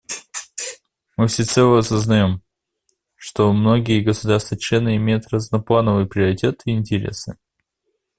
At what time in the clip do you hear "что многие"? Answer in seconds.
3.15-4.01